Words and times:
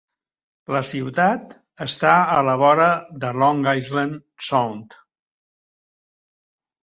La 0.75 0.79
ciutat 0.91 1.51
està 1.85 2.13
a 2.37 2.37
la 2.47 2.55
vora 2.61 2.87
de 3.25 3.29
Long 3.43 3.61
Island 3.73 4.15
Sound. 4.47 4.97